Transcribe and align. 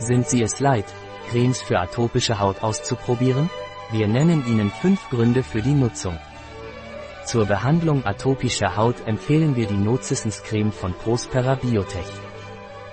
Sind 0.00 0.26
Sie 0.26 0.42
es 0.42 0.60
leid, 0.60 0.86
Cremes 1.28 1.60
für 1.60 1.78
atopische 1.78 2.40
Haut 2.40 2.62
auszuprobieren? 2.62 3.50
Wir 3.92 4.08
nennen 4.08 4.42
Ihnen 4.46 4.70
fünf 4.70 5.10
Gründe 5.10 5.42
für 5.42 5.60
die 5.60 5.74
Nutzung. 5.74 6.18
Zur 7.26 7.44
Behandlung 7.44 8.06
atopischer 8.06 8.76
Haut 8.76 8.96
empfehlen 9.06 9.56
wir 9.56 9.66
die 9.66 9.76
Nocissens 9.76 10.42
Creme 10.42 10.72
von 10.72 10.94
Prospera 10.94 11.56
Biotech. 11.56 12.10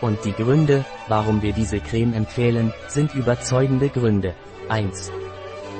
Und 0.01 0.25
die 0.25 0.33
Gründe, 0.33 0.83
warum 1.07 1.41
wir 1.41 1.53
diese 1.53 1.79
Creme 1.79 2.13
empfehlen, 2.13 2.73
sind 2.89 3.15
überzeugende 3.15 3.87
Gründe. 3.87 4.35
1. 4.67 5.09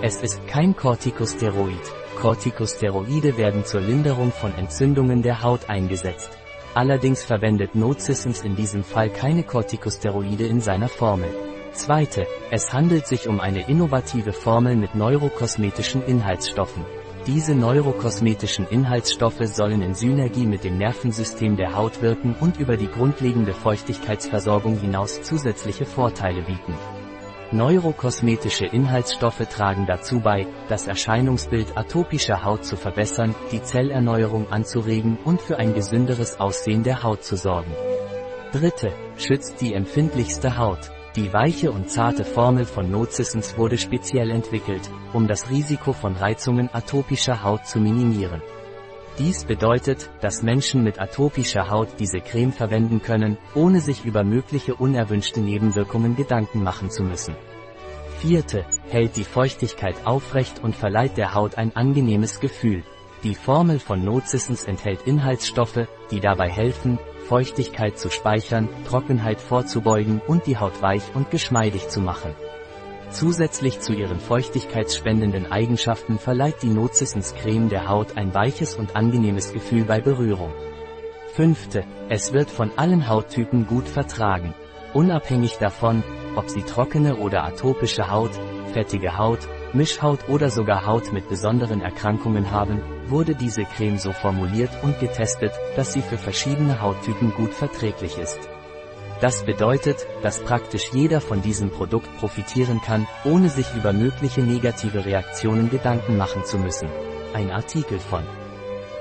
Es 0.01 0.21
ist 0.21 0.47
kein 0.47 0.77
Corticosteroid. 0.77 1.91
Corticosteroide 2.21 3.35
werden 3.35 3.65
zur 3.65 3.81
Linderung 3.81 4.31
von 4.31 4.55
Entzündungen 4.55 5.23
der 5.23 5.43
Haut 5.43 5.69
eingesetzt. 5.69 6.37
Allerdings 6.77 7.23
verwendet 7.23 7.73
Nocissens 7.73 8.41
in 8.41 8.55
diesem 8.55 8.83
Fall 8.83 9.09
keine 9.09 9.41
Corticosteroide 9.41 10.45
in 10.45 10.61
seiner 10.61 10.89
Formel. 10.89 11.27
Zweite, 11.71 12.27
es 12.51 12.71
handelt 12.71 13.07
sich 13.07 13.27
um 13.27 13.39
eine 13.39 13.67
innovative 13.67 14.31
Formel 14.31 14.75
mit 14.75 14.93
neurokosmetischen 14.93 16.05
Inhaltsstoffen. 16.05 16.85
Diese 17.25 17.55
neurokosmetischen 17.55 18.67
Inhaltsstoffe 18.67 19.41
sollen 19.45 19.81
in 19.81 19.95
Synergie 19.95 20.45
mit 20.45 20.63
dem 20.63 20.77
Nervensystem 20.77 21.57
der 21.57 21.75
Haut 21.75 22.03
wirken 22.03 22.35
und 22.39 22.59
über 22.59 22.77
die 22.77 22.91
grundlegende 22.91 23.55
Feuchtigkeitsversorgung 23.55 24.77
hinaus 24.77 25.23
zusätzliche 25.23 25.87
Vorteile 25.87 26.43
bieten. 26.43 26.75
Neurokosmetische 27.53 28.65
Inhaltsstoffe 28.65 29.47
tragen 29.49 29.85
dazu 29.85 30.19
bei, 30.19 30.45
das 30.67 30.85
Erscheinungsbild 30.85 31.77
atopischer 31.77 32.43
Haut 32.43 32.65
zu 32.65 32.75
verbessern, 32.75 33.35
die 33.53 33.63
Zellerneuerung 33.63 34.51
anzuregen 34.51 35.17
und 35.23 35.41
für 35.41 35.57
ein 35.57 35.73
gesünderes 35.73 36.41
Aussehen 36.41 36.83
der 36.83 37.03
Haut 37.03 37.23
zu 37.23 37.37
sorgen. 37.37 37.71
Dritte, 38.51 38.91
schützt 39.15 39.61
die 39.61 39.73
empfindlichste 39.73 40.57
Haut. 40.57 40.91
Die 41.15 41.31
weiche 41.31 41.71
und 41.71 41.89
zarte 41.89 42.25
Formel 42.25 42.65
von 42.65 42.91
Nocissens 42.91 43.57
wurde 43.57 43.77
speziell 43.77 44.29
entwickelt, 44.29 44.89
um 45.13 45.25
das 45.25 45.49
Risiko 45.49 45.93
von 45.93 46.17
Reizungen 46.17 46.69
atopischer 46.73 47.43
Haut 47.43 47.65
zu 47.65 47.79
minimieren. 47.79 48.41
Dies 49.19 49.45
bedeutet, 49.45 50.11
dass 50.21 50.43
Menschen 50.43 50.83
mit 50.83 51.01
atopischer 51.01 51.71
Haut 51.71 51.87
diese 51.99 52.19
Creme 52.19 52.51
verwenden 52.51 53.01
können, 53.01 53.37
ohne 53.55 53.81
sich 53.81 54.05
über 54.05 54.23
mögliche 54.23 54.75
unerwünschte 54.75 55.39
Nebenwirkungen 55.39 56.15
Gedanken 56.15 56.61
machen 56.61 56.91
zu 56.91 57.01
müssen. 57.01 57.35
Vierte, 58.19 58.65
hält 58.89 59.15
die 59.15 59.23
Feuchtigkeit 59.23 59.95
aufrecht 60.05 60.63
und 60.63 60.75
verleiht 60.75 61.17
der 61.17 61.33
Haut 61.33 61.57
ein 61.57 61.75
angenehmes 61.75 62.39
Gefühl. 62.39 62.83
Die 63.23 63.33
Formel 63.33 63.79
von 63.79 64.03
Nocissens 64.03 64.65
enthält 64.65 65.01
Inhaltsstoffe, 65.07 65.87
die 66.11 66.19
dabei 66.19 66.49
helfen, 66.49 66.99
Feuchtigkeit 67.27 67.97
zu 67.97 68.11
speichern, 68.11 68.69
Trockenheit 68.87 69.41
vorzubeugen 69.41 70.21
und 70.27 70.45
die 70.45 70.57
Haut 70.57 70.81
weich 70.83 71.03
und 71.15 71.31
geschmeidig 71.31 71.89
zu 71.89 72.01
machen. 72.01 72.35
Zusätzlich 73.09 73.79
zu 73.79 73.93
ihren 73.93 74.19
feuchtigkeitsspendenden 74.19 75.49
Eigenschaften 75.51 76.19
verleiht 76.19 76.61
die 76.61 76.69
Nocissens 76.69 77.33
Creme 77.35 77.69
der 77.69 77.87
Haut 77.87 78.17
ein 78.17 78.33
weiches 78.33 78.75
und 78.75 78.95
angenehmes 78.95 79.53
Gefühl 79.53 79.85
bei 79.85 80.01
Berührung. 80.01 80.53
Fünfte, 81.33 81.85
es 82.09 82.33
wird 82.33 82.49
von 82.49 82.71
allen 82.75 83.07
Hauttypen 83.07 83.65
gut 83.65 83.87
vertragen. 83.87 84.53
Unabhängig 84.93 85.57
davon, 85.57 86.03
ob 86.35 86.49
sie 86.49 86.63
trockene 86.63 87.15
oder 87.17 87.43
atopische 87.43 88.11
Haut, 88.11 88.31
fettige 88.73 89.17
Haut, 89.17 89.39
Mischhaut 89.73 90.27
oder 90.27 90.49
sogar 90.49 90.85
Haut 90.85 91.13
mit 91.13 91.29
besonderen 91.29 91.81
Erkrankungen 91.81 92.51
haben, 92.51 92.81
wurde 93.07 93.35
diese 93.35 93.63
Creme 93.63 93.97
so 93.97 94.11
formuliert 94.11 94.71
und 94.83 94.99
getestet, 94.99 95.53
dass 95.75 95.93
sie 95.93 96.01
für 96.01 96.17
verschiedene 96.17 96.81
Hauttypen 96.81 97.33
gut 97.33 97.53
verträglich 97.53 98.17
ist. 98.17 98.49
Das 99.19 99.43
bedeutet, 99.43 100.05
dass 100.21 100.43
praktisch 100.43 100.91
jeder 100.93 101.21
von 101.21 101.41
diesem 101.41 101.71
Produkt 101.71 102.07
profitieren 102.19 102.81
kann, 102.81 103.07
ohne 103.23 103.49
sich 103.49 103.65
über 103.75 103.91
mögliche 103.91 104.41
negative 104.41 105.05
Reaktionen 105.05 105.71
Gedanken 105.71 106.17
machen 106.17 106.45
zu 106.45 106.59
müssen. 106.59 106.87
Ein 107.33 107.49
Artikel 107.49 107.97
von 107.99 108.23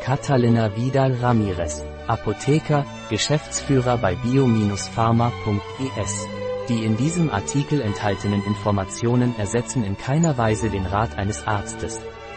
Catalina 0.02 0.74
Vidal 0.74 1.12
Ramirez, 1.20 1.84
Apotheker, 2.06 2.86
Geschäftsführer 3.10 3.98
bei 3.98 4.14
bio-pharma.es. 4.14 6.26
Die 6.68 6.84
in 6.84 6.96
diesem 6.96 7.30
Artikel 7.30 7.80
enthaltenen 7.80 8.44
Informationen 8.44 9.34
ersetzen 9.38 9.84
in 9.84 9.98
keiner 9.98 10.38
Weise 10.38 10.70
den 10.70 10.86
Rat 10.86 11.18
eines 11.18 11.46
Arztes. 11.46 12.00